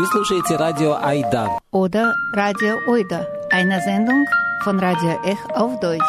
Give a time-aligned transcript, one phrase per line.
[0.00, 1.58] Вы слушаете радио Айда.
[1.72, 4.24] Oder Radio Oida, eine Sendung
[4.64, 6.00] von Radio Ech auf Deutsch.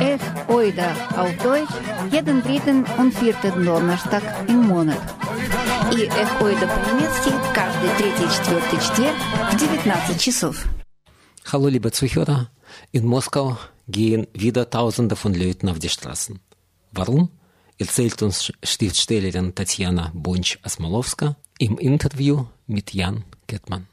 [0.00, 1.70] Ech Oida auf Deutsch
[2.10, 4.98] jeden dritten und vierten Donnerstag im Monat.
[5.92, 9.16] И Эх Оида по-немецки каждый третий и четвертый четверг
[9.52, 10.64] в 19 часов.
[11.44, 12.50] Hallo liebe Zuhörer,
[12.90, 13.56] in Moskau
[13.88, 16.38] gehen wieder Tausende von Leuten auf die Straßen.
[16.92, 17.30] Warum?
[17.78, 23.86] Erzählt uns Schriftstellerin Tatjana Bonch-Asmolowska im Interview mit Jan Kettmann.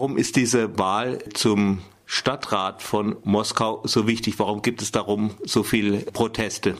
[0.00, 4.38] Warum ist diese Wahl zum Stadtrat von Moskau so wichtig?
[4.38, 6.76] Warum gibt es darum so viele Proteste?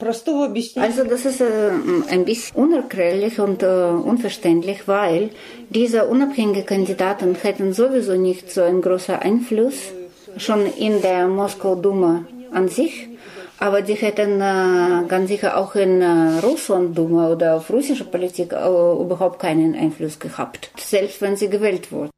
[0.00, 1.70] Also das ist äh,
[2.08, 5.30] ein bisschen unerklärlich und äh, unverständlich, weil
[5.68, 9.92] diese unabhängigen Kandidaten hätten sowieso nicht so einen großen Einfluss
[10.36, 13.09] schon in der Moskau Duma an sich.
[13.62, 18.52] Aber die hätten äh, ganz sicher auch in äh, Russland äh, oder auf russische Politik
[18.52, 22.08] überhaupt keinen Einfluss gehabt, selbst wenn sie gewählt wurden.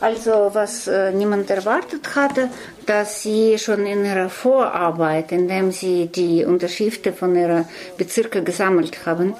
[0.00, 2.50] Also was niemand erwartet hatte,
[2.84, 7.64] dass sie schon in ihrer Vorarbeit, indem sie die Unterschriften von ihrer
[7.96, 9.34] Bezirke gesammelt haben,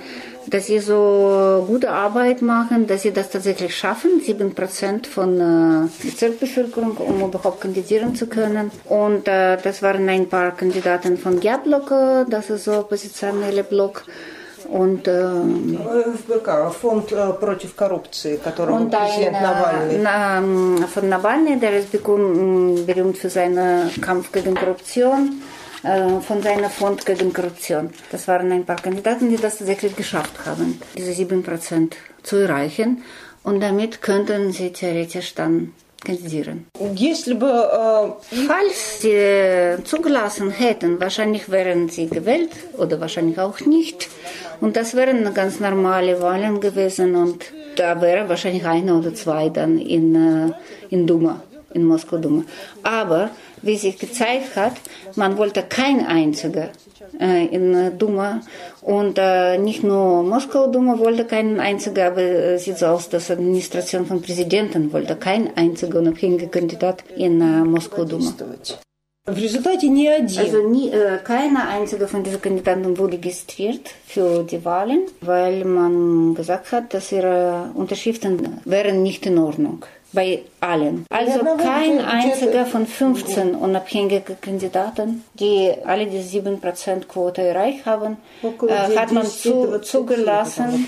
[0.48, 6.98] dass sie so gute Arbeit machen, dass sie das tatsächlich schaffen, 7% von äh, Bezirksbevölkerung,
[6.98, 8.72] um überhaupt kandidieren zu können.
[8.86, 11.90] Und äh, das waren ein paar Kandidaten von G-Block,
[12.30, 14.04] das ist so oppositionelle Block.
[14.70, 15.30] Und, äh,
[16.18, 20.00] ФБК, фонд э, против коррупции, которого und ein, президент Навальный.
[20.02, 26.43] na, von Nawalny, der ist berühmt, berühmt für seinen Kampf gegen Korruption, äh, Äh, von
[26.43, 27.91] seiner Front gegen Korruption.
[28.11, 33.05] Das waren ein paar Kandidaten, die das tatsächlich geschafft haben, diese 7% zu erreichen.
[33.45, 35.73] Und damit könnten sie theoretisch dann
[36.05, 36.67] kandidieren.
[38.47, 44.09] Falls sie zugelassen hätten, wahrscheinlich wären sie gewählt oder wahrscheinlich auch nicht.
[44.61, 47.45] Und das wären ganz normale Wahlen gewesen und
[47.77, 50.53] da wären wahrscheinlich einer oder zwei dann in, äh,
[50.91, 51.43] in Duma
[51.74, 52.44] in Moskau Duma.
[52.84, 53.30] Aber
[53.62, 54.74] wie sich gezeigt hat,
[55.16, 56.70] man wollte kein einziger
[57.20, 58.42] äh, in äh, Duma
[58.82, 63.28] und äh, nicht nur Moskau Duma wollte keinen einzigen, aber äh, sieht so aus, dass
[63.28, 68.34] die Administration von Präsidenten wollte kein einziger unabhängiger Kandidat in äh, Moskau Duma.
[69.26, 74.44] в результате ни один Also nie, äh, keiner einzige von diesen Kandidaten wurde registriert für
[74.44, 79.86] die Wahlen, weil man gesagt hat, dass ihre Unterschriften wären nicht in Ordnung.
[80.13, 81.05] bei allen.
[81.11, 89.13] Also kein einziger von 15 unabhängigen Kandidaten, die alle die 7%-Quote erreicht haben, äh, hat
[89.13, 90.87] man zu, zugelassen.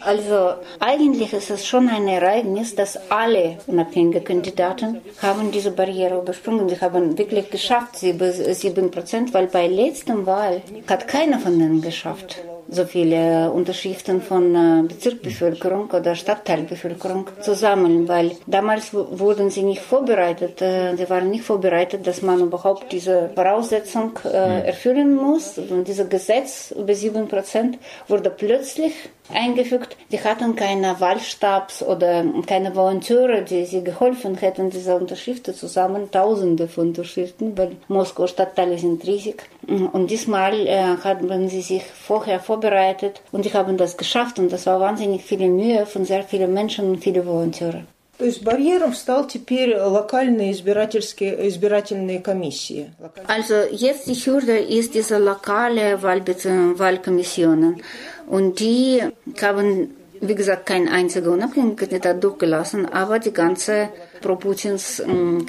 [0.00, 6.68] Also eigentlich ist es schon ein Ereignis, dass alle unabhängigen Kandidaten haben diese Barriere übersprungen.
[6.68, 12.84] Sie haben wirklich geschafft, 7%, weil bei letzten Wahl hat keiner von ihnen geschafft so
[12.84, 20.60] viele Unterschriften von äh, Bezirksbevölkerung oder Stadtteilbevölkerung zu sammeln, weil damals wurden sie nicht vorbereitet.
[20.60, 25.58] Äh, sie waren nicht vorbereitet, dass man überhaupt diese Voraussetzung äh, erfüllen muss.
[25.58, 28.92] Und dieses Gesetz über sieben Prozent wurde plötzlich
[29.33, 29.95] eingefügt.
[30.11, 36.67] Die hatten keine Wahlstabs oder keine Volontäre, die sie geholfen hätten, diese Unterschriften zusammen, Tausende
[36.67, 39.43] von Unterschriften, weil Moskau Stadtteile sind riesig.
[39.67, 44.65] Und diesmal äh, haben sie sich vorher vorbereitet und die haben das geschafft und das
[44.65, 47.85] war wahnsinnig viel Mühe von sehr vielen Menschen und vielen Volontäre.
[48.19, 52.91] То есть барьером стал теперь локальные избирательские, избирательные комиссии.
[53.27, 57.81] Also jetzt die Hürde ist diese lokale Wahlbe- Wahlkommissionen
[58.28, 59.02] und die
[59.40, 63.88] haben, wie gesagt, kein einziger unabhängiger Kandidat durchgelassen, aber die ganze
[64.20, 65.46] Pro-Putins ähm,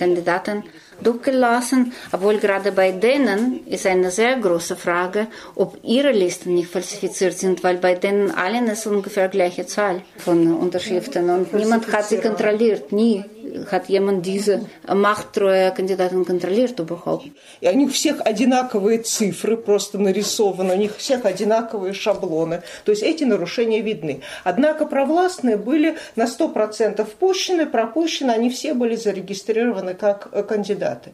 [1.02, 7.38] durchgelassen, obwohl gerade bei denen ist eine sehr große Frage, ob ihre Listen nicht falsifiziert
[7.38, 12.18] sind, weil bei denen allen ist ungefähr gleiche Zahl von Unterschriften und niemand hat sie
[12.18, 13.24] kontrolliert, nie
[13.72, 17.30] hat jemand diese machttreue Kandidaten kontrolliert überhaupt.
[17.62, 22.62] И у них всех одинаковые цифры просто нарисованы, у них всех одинаковые шаблоны.
[22.86, 24.22] То есть эти нарушения видны.
[24.44, 30.44] Однако провластные были на 100% пущены, пропущены, они все были зарегистрированы как э,
[30.90, 31.14] кандидаты.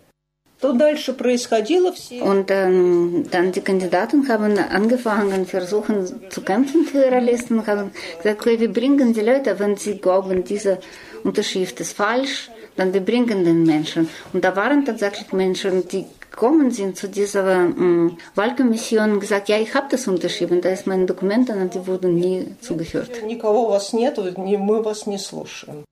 [1.18, 1.94] Происходило?
[2.22, 8.42] Und ähm, dann die Kandidaten haben angefangen, versuchen zu kämpfen für ihre Listen, haben gesagt,
[8.42, 10.80] okay, wir bringen die Leute, wenn sie glauben, diese
[11.24, 14.10] Unterschrift ist falsch, dann wir bringen den Menschen.
[14.34, 19.58] Und da waren tatsächlich Menschen, die gekommen sind zu dieser ähm, Wahlkommission und gesagt, ja,
[19.58, 23.24] ich habe das unterschrieben, da ist mein Dokument, und die wurden nie zugehört.
[23.26, 25.86] Никого вас нет, мы вас не слушаем.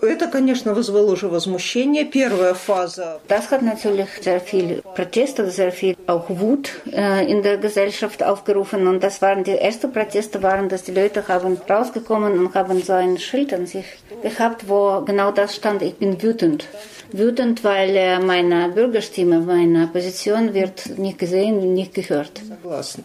[0.00, 2.04] Это, конечно, вызвало уже возмущение.
[2.04, 3.20] Первая фаза.
[3.26, 8.22] Das hat natürlich sehr viel Protest oder sehr viel auch Wut äh, in der Gesellschaft
[8.22, 8.86] aufgerufen.
[8.86, 12.92] Und das waren die ersten Proteste, waren, dass die Leute haben rausgekommen und haben so
[12.92, 13.86] ein Schild an sich
[14.22, 16.68] gehabt, wo genau das stand: Ich bin wütend.
[17.10, 22.40] Wütend, weil äh, meine Bürgerstimme, meine Position wird nicht gesehen, nicht gehört.
[22.48, 23.02] Согласна.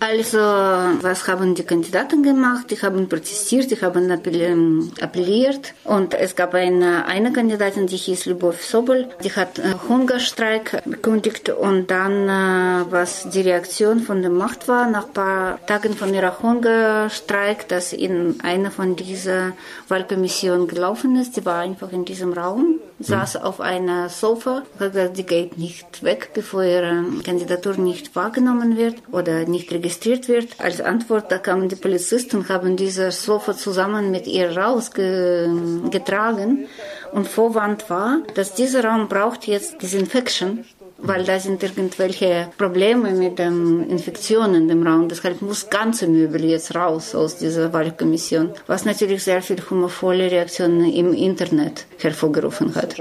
[0.00, 2.70] Also, was haben die Kandidaten gemacht?
[2.70, 5.74] Die haben protestiert, die haben appelliert.
[5.84, 11.50] Und es gab eine, eine Kandidatin, die hieß Lubov Sobol, die hat Hungerstreik bekündigt.
[11.50, 16.14] Und dann, äh, was die Reaktion von der Macht war, nach ein paar Tagen von
[16.14, 19.52] ihrer Hungerstreik, dass in einer von dieser
[19.88, 25.18] Wahlkommission gelaufen ist, die war einfach in diesem Raum, saß auf einer Sofa, hat gesagt,
[25.18, 30.60] die geht nicht weg, bevor ihre Kandidatur nicht wahrgenommen wird oder nicht registriert wird.
[30.60, 36.66] Als Antwort, da kamen die Polizisten haben dieses Sofa zusammen mit ihr rausgetragen.
[37.12, 40.64] Und Vorwand war, dass dieser Raum braucht jetzt Disinfection
[41.01, 45.09] weil da sind irgendwelche Probleme mit den Infektionen im Raum.
[45.09, 50.91] Deshalb muss ganze Möbel jetzt raus aus dieser Wahlkommission, was natürlich sehr viel humorvolle Reaktionen
[50.91, 52.95] im Internet hervorgerufen hat.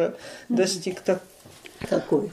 [0.48, 1.02] Достиг
[1.88, 2.30] такой.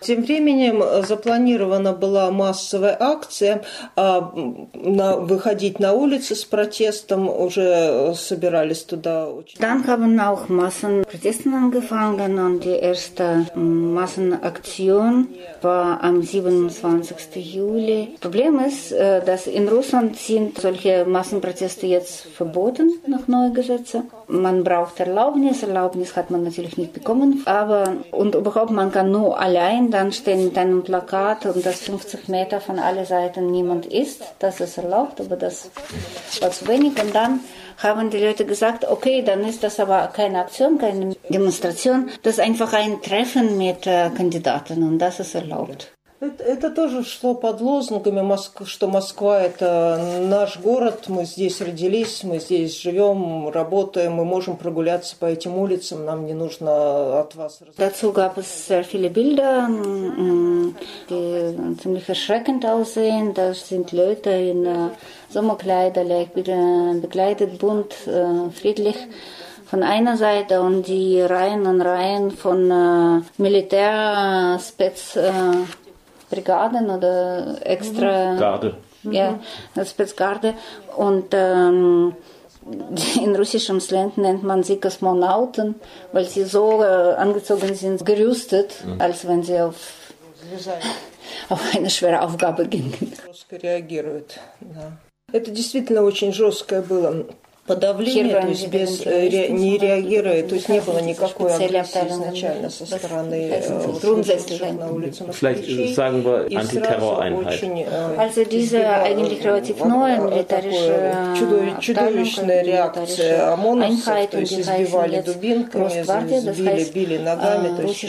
[0.00, 3.62] Тем временем запланирована была массовая акция,
[3.96, 4.32] а,
[4.74, 9.58] на, выходить на улицы с протестом, уже собирались туда очень...
[9.60, 15.28] Dann haben auch Massenproteste angefangen und die erste Massenaktion
[15.62, 17.36] war am 27.
[17.36, 18.16] Juli.
[18.20, 24.10] Problem ist, dass in Russland sind solche Massenproteste jetzt verboten nach neuen Gesetzen.
[24.30, 29.38] Man braucht Erlaubnis, Erlaubnis hat man natürlich nicht bekommen, aber und überhaupt man kann nur
[29.38, 34.22] allein dann stehen mit einem Plakat und dass 50 Meter von allen Seiten niemand ist.
[34.38, 35.70] Das ist erlaubt, aber das
[36.40, 36.92] war zu wenig.
[37.02, 37.40] Und dann
[37.78, 42.40] haben die Leute gesagt, okay, dann ist das aber keine Aktion, keine Demonstration, das ist
[42.40, 45.92] einfach ein Treffen mit äh, Kandidaten und das ist erlaubt.
[46.20, 48.22] Это, это тоже шло под лозунгами,
[48.66, 55.16] что Москва– это наш город, мы здесь родились, мы здесь живем, работаем, мы можем прогуляться
[55.18, 57.60] по этим улицам, нам не нужно от вас...
[57.78, 59.66] Dazu gab es sehr viele Bilder,
[61.08, 63.32] die ziemlich erschreckend aussehen.
[63.32, 64.90] Da sind Leute in
[65.30, 67.94] Sommerkleider, begleitet, bunt,
[68.60, 68.96] friedlich
[69.70, 75.30] von einer Seite und die Reihen und Reihen von äh, Militärspez äh,
[76.29, 78.35] Brigaden oder extra.
[78.35, 78.77] Garde.
[79.03, 79.39] Ja,
[79.85, 80.55] Spezgarde.
[80.97, 82.15] Und ähm,
[83.23, 85.75] in russischem Slang nennt man sie Kosmonauten,
[86.11, 88.99] weil sie so äh, angezogen sind, gerüstet, mhm.
[88.99, 89.75] als wenn sie auf,
[91.49, 93.13] auf eine schwere Aufgabe gingen.
[95.33, 97.25] Это действительно очень жесткое было
[97.66, 102.86] подавление, то есть без, ре, не реагируя, то есть не было никакой агрессии изначально со
[102.86, 103.62] стороны
[104.78, 107.62] на улице Vielleicht sagen wir Antiterror-Einheit.
[108.16, 111.36] Also diese eigentlich relativ neue militärische
[111.80, 116.02] чудовищная реакция ОМОНовцев, то есть избивали дубинками,
[116.56, 118.00] били, били ногами, то есть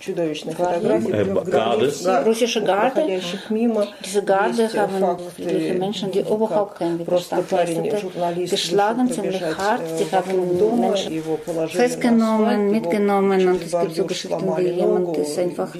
[0.00, 1.12] чудовищные фотографии.
[2.24, 3.86] Russische Garde, мимо.
[4.04, 9.82] diese Garde haben friedliche Menschen, die überhaupt keinen Widerstand leisteten, geschlagen, ziemlich hart.
[9.98, 11.22] Sie haben Menschen
[11.68, 15.74] festgenommen, mitgenommen und es gibt so Geschichten, wie jemand ist einfach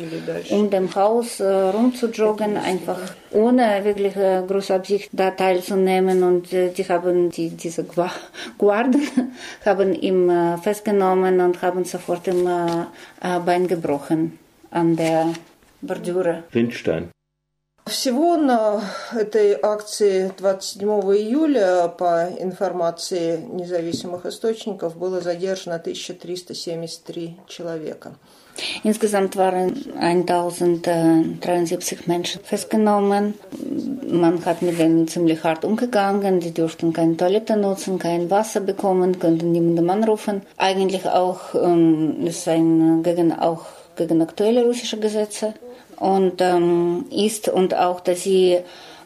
[0.51, 3.01] um dem Haus äh, rumzujoggen, einfach
[3.33, 7.85] ohne wirkliche große Absicht da teilzunehmen und äh, die haben die, diese
[8.59, 9.03] Guarden
[9.65, 12.49] haben ihn äh, festgenommen und haben sofort im
[13.47, 14.39] Bein gebrochen
[14.71, 15.33] an der
[15.81, 16.45] Bordüre.
[16.51, 17.11] Windstein.
[17.87, 18.81] Всего на
[19.13, 28.15] этой акции 27 июля, по информации независимых источников, было задержано 1373 человека.
[28.85, 33.35] Insgesamt waren 1073 Menschen festgenommen.
[34.09, 36.39] Man hat mit denen ziemlich hart umgegangen.
[36.39, 40.43] Die durften keine Toilette nutzen, kein Wasser bekommen, konnten niemandem anrufen.
[40.57, 43.65] Eigentlich auch ähm, ist ein gegen auch
[43.97, 45.55] gegen aktuelle russische Gesetze
[46.03, 48.59] und ähm, ist und auch, dass sie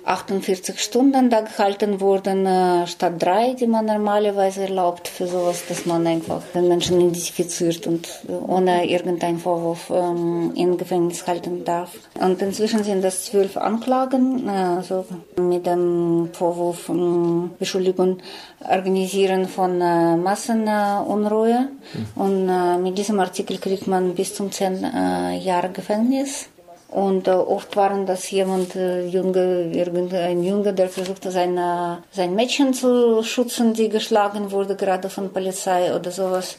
[0.07, 5.85] 48 Stunden da gehalten wurden, äh, statt drei, die man normalerweise erlaubt für sowas, dass
[5.85, 8.09] man einfach den Menschen identifiziert und
[8.47, 11.91] ohne irgendeinen Vorwurf ähm, im Gefängnis halten darf.
[12.21, 15.05] Und inzwischen sind das zwölf Anklagen, also
[15.37, 18.19] mit dem Vorwurf ähm, Beschuldigung
[18.61, 21.69] Organisieren von äh, Massenunruhe.
[22.17, 22.23] Mhm.
[22.23, 26.49] Und äh, mit diesem Artikel kriegt man bis zum zehn äh, Jahre Gefängnis.
[26.89, 32.75] Und äh, oft waren das jemand, äh, Junge, irgendein Junge, der versuchte, seine, sein Mädchen
[32.75, 36.59] zu schützen, die geschlagen wurde, gerade von Polizei oder sowas.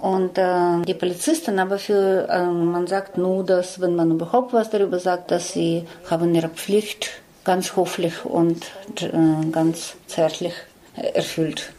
[0.00, 4.68] Und äh, die Polizisten aber für, äh, man sagt nur, dass, wenn man überhaupt was
[4.68, 8.66] darüber sagt, dass sie haben ihre Pflicht ganz höflich und
[9.00, 10.52] äh, ganz zärtlich
[10.94, 11.72] erfüllt.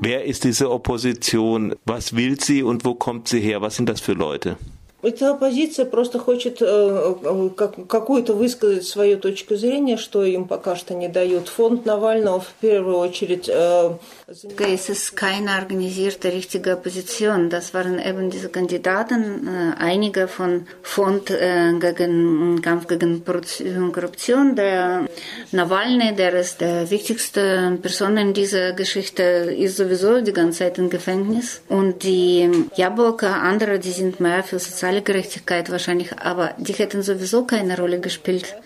[0.00, 1.74] Wer ist diese Opposition?
[1.86, 3.60] Was will sie und wo kommt sie her?
[3.62, 4.56] Was sind das für Leute?
[5.02, 7.14] Эта оппозиция просто хочет э,
[7.88, 11.48] какую-то высказать свою точку зрения, что им пока что не дают.
[11.48, 13.48] Фонд Навального в первую очередь...
[13.48, 13.92] Э,
[14.58, 17.48] es ist keine organisierte richtige Opposition.
[17.48, 24.54] Das waren eben diese Kandidaten, äh, einige von Fond äh, gegen Kampf gegen Korruption.
[24.54, 25.06] Der
[25.52, 30.90] Nawalny, der ist der wichtigste Person in dieser Geschichte, ist sowieso die ganze Zeit im
[30.90, 31.62] Gefängnis.
[31.68, 37.02] Und die Jaboka, andere, die sind mehr für soziale soziale Gerechtigkeit wahrscheinlich, aber die hätten
[37.02, 38.56] sowieso keine Rolle gespielt.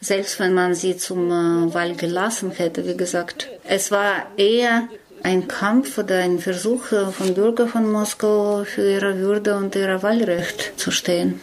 [0.00, 3.48] Selbst wenn man sie zum äh, Wahl gelassen hätte, wie gesagt.
[3.64, 4.88] Es war eher
[5.22, 10.72] ein Kampf oder ein Versuch von Bürgern von Moskau für ihre Würde und ihr Wahlrecht
[10.76, 11.40] zu stehen.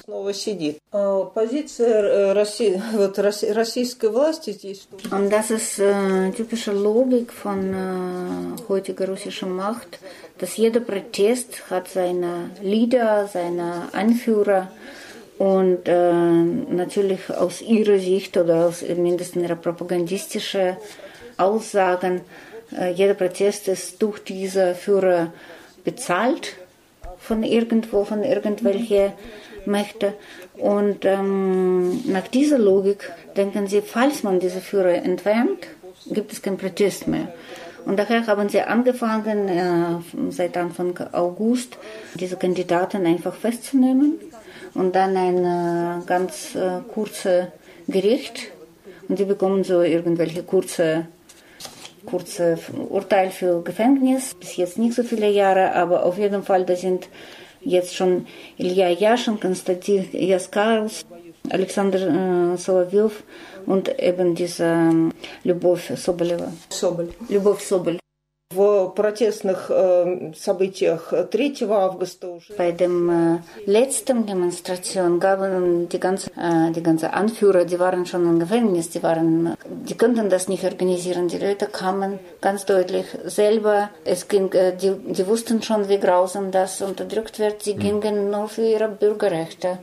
[5.11, 9.99] Und das ist äh, typische Logik von äh, heutiger russischer Macht,
[10.37, 14.69] dass jeder Protest hat seine Leader, seine Anführer
[15.37, 20.77] und äh, natürlich aus ihrer Sicht oder aus mindestens ihrer propagandistischen
[21.37, 22.21] Aussagen
[22.95, 25.33] jeder Protest ist durch diese Führer
[25.83, 26.55] bezahlt
[27.19, 29.13] von irgendwo, von irgendwelchen
[29.65, 30.13] Mächten.
[30.57, 35.67] Und ähm, nach dieser Logik denken sie, falls man diese Führer entfernt,
[36.07, 37.33] gibt es keinen Protest mehr.
[37.85, 41.77] Und daher haben sie angefangen, äh, seit Anfang August,
[42.15, 44.19] diese Kandidaten einfach festzunehmen
[44.73, 47.47] und dann ein äh, ganz äh, kurzes
[47.87, 48.51] Gericht.
[49.09, 51.07] Und sie bekommen so irgendwelche kurze
[52.05, 52.57] kurze
[52.89, 57.09] Urteil für Gefängnis, bis jetzt nicht so viele Jahre, aber auf jeden Fall, da sind
[57.61, 58.25] jetzt schon
[58.57, 61.05] Ilya Yashin, Konstantin Jaskarus,
[61.49, 63.23] Alexander äh, Solovyov
[63.65, 65.11] und eben diese ähm,
[65.43, 66.51] Любовь Соболева.
[66.69, 67.09] Соболь.
[67.29, 68.02] Любовь Соболь.
[72.57, 78.23] Bei dem äh, letzten Demonstration gaben die ganze, äh, die ganze Anführer, die waren schon
[78.27, 81.27] im Gefängnis, die waren, die konnten das nicht organisieren.
[81.27, 83.89] Die Leute kamen ganz deutlich selber.
[84.05, 87.63] Es ging, äh, die, die wussten schon, wie grausam das unterdrückt wird.
[87.63, 87.79] Sie mhm.
[87.79, 89.79] gingen nur für ihre Bürgerrechte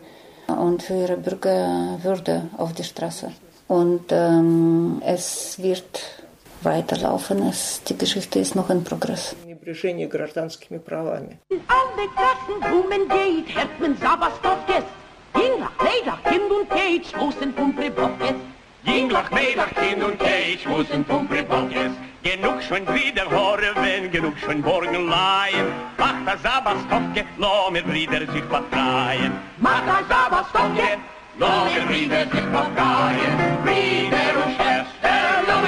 [0.49, 3.31] und für ihre Bürgerwürde auf die Straße.
[3.69, 6.01] Und ähm, es wird
[6.63, 7.49] weiterlaufen.
[7.49, 7.89] ist.
[7.89, 9.35] die Geschichte ist noch in Progress.
[18.85, 21.97] Dienlach, Mädach, Kind und ich muss ein Pumpribot ist.
[22.23, 25.67] Genug schon wieder hören, wenn genug schon morgen leihen.
[25.99, 29.33] Macht das Sabastofke, lo mir wieder sich befreien.
[29.59, 30.99] Macht das Sabastofke,
[31.39, 33.33] lo mir wieder sich befreien.
[33.65, 34.70] Wieder und schnell.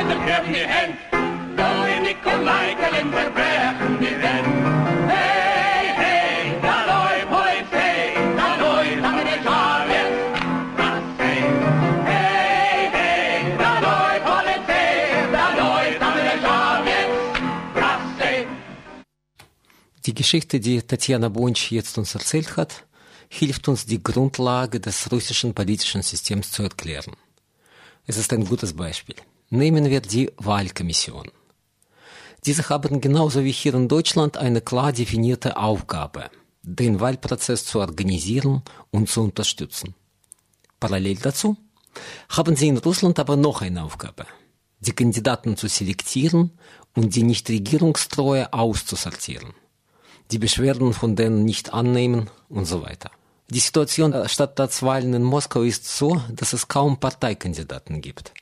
[0.03, 0.09] Die
[1.99, 4.15] in Kalender, brechen die
[14.29, 17.03] Polizei, da läuft, da bin ich alles.
[17.75, 18.47] Was, hey.
[20.05, 22.85] Die Geschichte, die Tatjana Bonch jetzt uns erzählt hat,
[23.29, 27.15] hilft uns, die Grundlage des russischen politischen Systems zu erklären.
[28.07, 29.17] Es ist ein gutes Beispiel.
[29.55, 31.31] Nehmen wir die Wahlkommission.
[32.47, 36.31] Diese haben genauso wie hier in Deutschland eine klar definierte Aufgabe,
[36.63, 39.95] den Wahlprozess zu organisieren und zu unterstützen.
[40.81, 41.59] Parallel dazu
[42.31, 44.25] haben sie in Russland aber noch eine Aufgabe,
[44.81, 46.53] die Kandidaten zu selektieren
[46.95, 49.53] und die nicht regierungstreue auszusortieren,
[50.31, 53.11] die Beschwerden von denen nicht annehmen und so weiter.
[53.51, 58.33] Die Situation der Stadtratswahlen in Moskau ist so, dass es kaum Parteikandidaten gibt.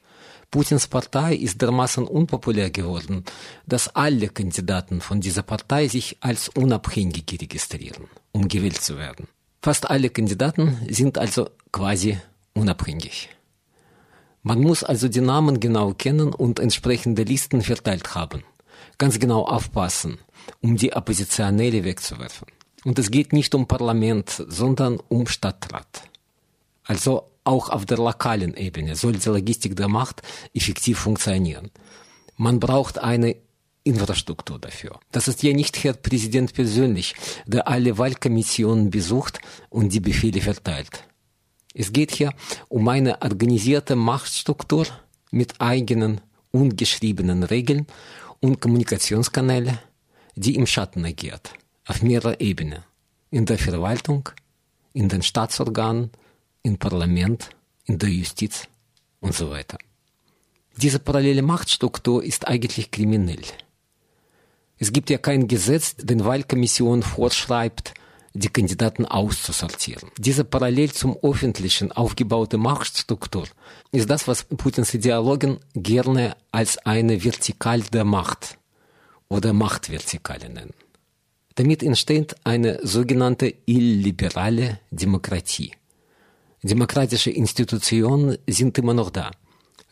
[0.51, 3.25] Putins Partei ist dermaßen unpopulär geworden,
[3.67, 9.29] dass alle Kandidaten von dieser Partei sich als Unabhängige registrieren, um gewählt zu werden.
[9.63, 12.19] Fast alle Kandidaten sind also quasi
[12.55, 13.29] unabhängig.
[14.43, 18.43] Man muss also die Namen genau kennen und entsprechende Listen verteilt haben.
[18.99, 20.19] Ganz genau aufpassen,
[20.63, 22.49] um die Oppositionelle wegzuwerfen.
[22.85, 26.03] Und es geht nicht um Parlament, sondern um Stadtrat.
[26.85, 30.23] Also auch auf der lokalen Ebene soll die Logistik der Macht
[30.55, 31.71] effektiv funktionieren.
[32.37, 33.37] Man braucht eine
[33.83, 35.01] Infrastruktur dafür.
[35.11, 37.15] Das ist ja nicht Herr Präsident persönlich,
[37.47, 41.05] der alle Wahlkommissionen besucht und die Befehle verteilt.
[41.75, 42.33] Es geht hier
[42.69, 44.87] um eine organisierte Machtstruktur
[45.31, 46.21] mit eigenen
[46.51, 47.87] ungeschriebenen Regeln
[48.41, 49.79] und Kommunikationskanäle,
[50.35, 51.53] die im Schatten agiert,
[51.87, 52.85] auf mehrerer Ebene,
[53.31, 54.29] in der Verwaltung,
[54.93, 56.11] in den Staatsorganen,
[56.63, 57.51] im Parlament,
[57.85, 58.69] in der Justiz
[59.21, 59.79] und so weiter.
[60.77, 63.43] Diese parallele Machtstruktur ist eigentlich kriminell.
[64.79, 67.93] Es gibt ja kein Gesetz, den Wahlkommission vorschreibt,
[68.33, 70.11] die Kandidaten auszusortieren.
[70.17, 73.47] Diese parallel zum öffentlichen aufgebaute Machtstruktur
[73.93, 78.57] ist das, was Putins Ideologen gerne als eine Vertikal der Macht
[79.29, 80.75] oder Machtvertikale nennen.
[81.57, 85.73] Damit entsteht eine sogenannte illiberale Demokratie.
[86.63, 89.31] Demokratische Institutionen sind immer noch da,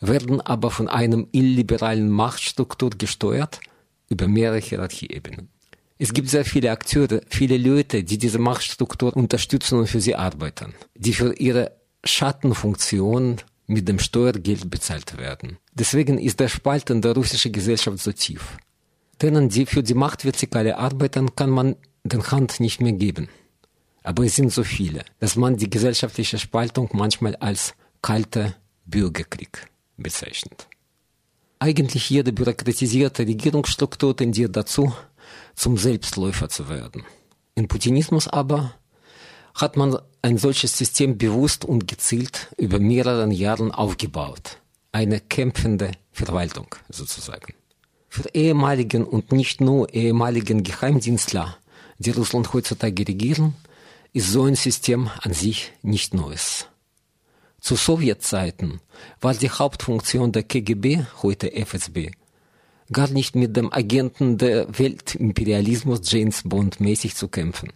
[0.01, 3.59] werden aber von einem illiberalen Machtstruktur gesteuert
[4.07, 5.49] über mehrere Hierarchieebenen.
[5.97, 10.73] Es gibt sehr viele Akteure, viele Leute, die diese Machtstruktur unterstützen und für sie arbeiten,
[10.95, 11.71] die für ihre
[12.05, 15.57] Schattenfunktion mit dem Steuergeld bezahlt werden.
[15.73, 18.57] Deswegen ist der Spalt in der russischen Gesellschaft so tief.
[19.21, 23.27] Denen, die für die Machtvertikale arbeiten, kann man den Hand nicht mehr geben.
[24.03, 30.67] Aber es sind so viele, dass man die gesellschaftliche Spaltung manchmal als kalter Bürgerkrieg bezeichnet.
[31.59, 34.93] Eigentlich jede bürokratisierte Regierungsstruktur tendiert dazu,
[35.55, 37.03] zum Selbstläufer zu werden.
[37.55, 38.73] In Putinismus aber
[39.53, 44.57] hat man ein solches System bewusst und gezielt über mehrere Jahre aufgebaut.
[44.93, 47.53] Eine kämpfende Verwaltung sozusagen.
[48.07, 51.57] Für ehemaligen und nicht nur ehemaligen Geheimdienstler,
[51.99, 53.53] die Russland heutzutage regieren,
[54.13, 56.67] ist so ein System an sich nicht Neues.
[57.61, 58.79] Zu Sowjetzeiten
[59.21, 62.11] war die Hauptfunktion der KGB, heute FSB,
[62.91, 67.73] gar nicht mit dem Agenten der Weltimperialismus James Bond mäßig zu kämpfen.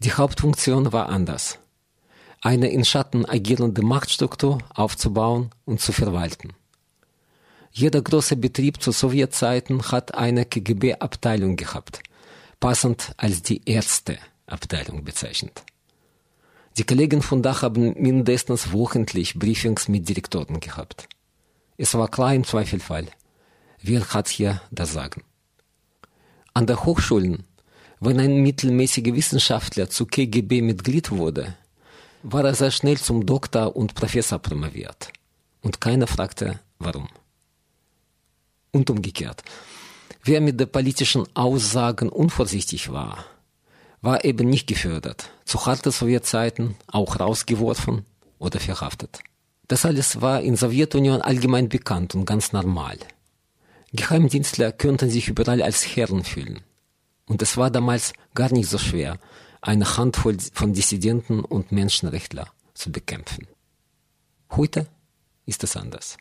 [0.00, 1.58] Die Hauptfunktion war anders.
[2.42, 6.52] Eine in Schatten agierende Machtstruktur aufzubauen und zu verwalten.
[7.72, 12.02] Jeder große Betrieb zu Sowjetzeiten hat eine KGB-Abteilung gehabt,
[12.60, 15.62] passend als die erste Abteilung bezeichnet.
[16.76, 21.08] Die Kollegen von da haben mindestens wochentlich Briefings mit Direktoren gehabt.
[21.76, 23.06] Es war klar im Zweifelfall,
[23.80, 25.22] wer hat hier das Sagen.
[26.52, 27.44] An der Hochschulen,
[28.00, 31.56] wenn ein mittelmäßiger Wissenschaftler zu KGB-Mitglied wurde,
[32.22, 35.10] war er sehr schnell zum Doktor und Professor promoviert.
[35.62, 37.08] Und keiner fragte, warum.
[38.72, 39.42] Und umgekehrt.
[40.24, 43.24] Wer mit den politischen Aussagen unvorsichtig war,
[44.04, 48.04] war eben nicht gefördert, zu harte Sowjetzeiten auch rausgeworfen
[48.38, 49.20] oder verhaftet.
[49.66, 52.98] Das alles war in Sowjetunion allgemein bekannt und ganz normal.
[53.94, 56.60] Geheimdienstler könnten sich überall als Herren fühlen.
[57.26, 59.18] Und es war damals gar nicht so schwer,
[59.62, 63.46] eine Handvoll von Dissidenten und Menschenrechtler zu bekämpfen.
[64.50, 64.86] Heute
[65.46, 66.18] ist es anders.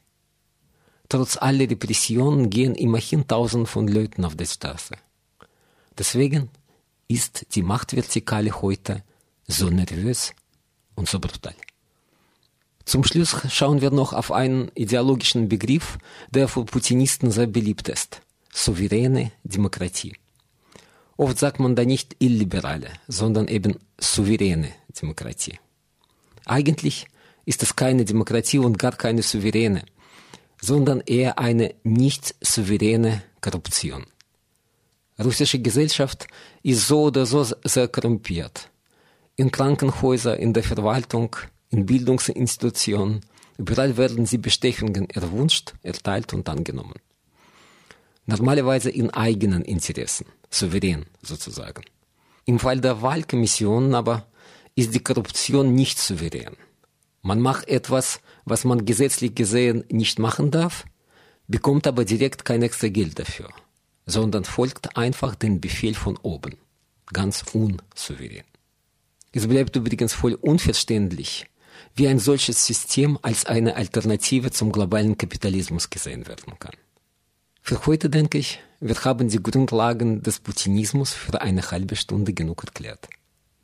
[1.10, 4.96] Trotz aller Repressionen gehen immerhin tausend von Leuten auf die Straße.
[5.98, 6.50] Deswegen
[7.08, 9.04] ist die Machtvertikale heute
[9.48, 10.34] so nervös
[10.96, 11.56] und so brutal.
[12.86, 15.98] Zum Schluss schauen wir noch auf einen ideologischen Begriff,
[16.32, 18.22] der für Putinisten sehr beliebt ist.
[18.52, 20.16] Souveräne Demokratie.
[21.16, 24.70] Oft sagt man da nicht illiberale, sondern eben souveräne
[25.02, 25.60] Demokratie.
[26.46, 27.08] Eigentlich
[27.46, 29.84] ist es keine Demokratie und gar keine souveräne,
[30.62, 34.06] sondern eher eine nicht souveräne Korruption.
[35.20, 36.28] Russische Gesellschaft
[36.64, 38.70] ist so oder so sehr korrumpiert.
[39.36, 41.36] In Krankenhäusern, in der Verwaltung,
[41.70, 43.22] in Bildungsinstitutionen,
[43.58, 47.00] überall werden sie Bestechungen erwünscht, erteilt und angenommen.
[48.26, 51.84] Normalerweise in eigenen Interessen, souverän sozusagen.
[52.46, 54.28] Im Fall der Wahlkommission aber
[54.76, 56.56] ist die Korruption nicht souverän.
[57.22, 60.86] Man macht etwas, was man gesetzlich gesehen nicht machen darf,
[61.48, 63.50] bekommt aber direkt kein extra Geld dafür,
[64.06, 66.58] sondern folgt einfach dem Befehl von oben,
[67.12, 68.44] ganz unsouverän.
[69.32, 71.46] Es bleibt übrigens voll unverständlich,
[71.96, 76.76] wie ein solches System als eine Alternative zum globalen Kapitalismus gesehen werden kann.
[77.62, 82.64] Für heute denke ich, wir haben die Grundlagen des Putinismus für eine halbe Stunde genug
[82.66, 83.08] erklärt.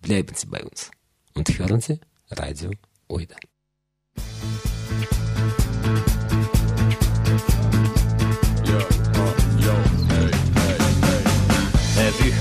[0.02, 0.92] Bleiben Sie bei uns
[1.34, 2.00] und hören Sie
[2.32, 2.72] Radio
[3.08, 3.36] Oida.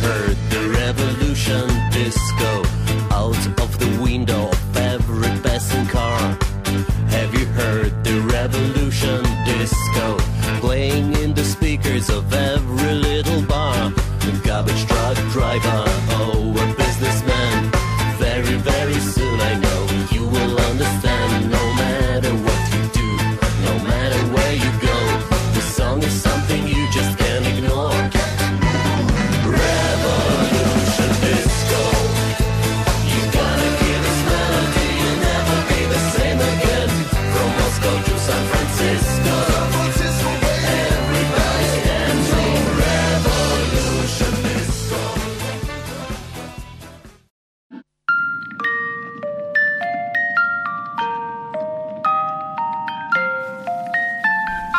[0.08, 2.67] Heard the revolution disco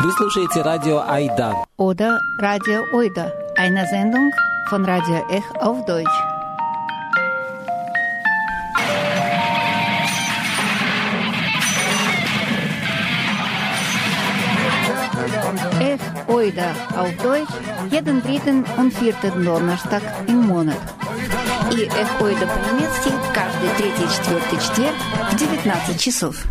[0.10, 1.54] Вы слушаете радио Айда.
[1.78, 4.32] Oder Radio Oida, eine Sendung
[4.68, 6.08] von Radio Ech auf Deutsch.
[15.80, 17.54] Ech Oida auf Deutsch
[17.92, 20.82] jeden dritten und vierten Donnerstag im Monat.
[21.72, 24.96] И Эх Ойда по-немецки каждый третий четвертый четверг
[25.30, 26.48] в 19 часов.